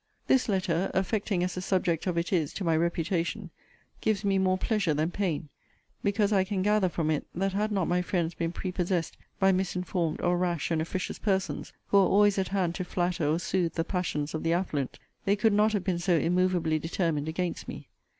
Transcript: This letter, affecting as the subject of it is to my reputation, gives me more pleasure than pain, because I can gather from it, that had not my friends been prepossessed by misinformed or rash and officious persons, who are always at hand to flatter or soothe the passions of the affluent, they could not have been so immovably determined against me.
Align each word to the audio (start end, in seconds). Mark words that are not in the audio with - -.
This 0.25 0.49
letter, 0.49 0.89
affecting 0.95 1.43
as 1.43 1.53
the 1.53 1.61
subject 1.61 2.07
of 2.07 2.17
it 2.17 2.33
is 2.33 2.53
to 2.53 2.63
my 2.63 2.75
reputation, 2.75 3.51
gives 4.01 4.25
me 4.25 4.39
more 4.39 4.57
pleasure 4.57 4.95
than 4.95 5.11
pain, 5.11 5.49
because 6.03 6.33
I 6.33 6.43
can 6.43 6.63
gather 6.63 6.89
from 6.89 7.11
it, 7.11 7.27
that 7.35 7.53
had 7.53 7.71
not 7.71 7.87
my 7.87 8.01
friends 8.01 8.33
been 8.33 8.51
prepossessed 8.51 9.15
by 9.39 9.51
misinformed 9.51 10.19
or 10.21 10.39
rash 10.39 10.71
and 10.71 10.81
officious 10.81 11.19
persons, 11.19 11.71
who 11.89 11.99
are 11.99 12.07
always 12.09 12.39
at 12.39 12.47
hand 12.47 12.73
to 12.75 12.83
flatter 12.83 13.27
or 13.27 13.37
soothe 13.37 13.73
the 13.73 13.83
passions 13.83 14.33
of 14.33 14.41
the 14.41 14.53
affluent, 14.53 14.97
they 15.25 15.35
could 15.35 15.53
not 15.53 15.71
have 15.73 15.83
been 15.83 15.99
so 15.99 16.15
immovably 16.17 16.79
determined 16.79 17.27
against 17.29 17.67
me. 17.67 17.87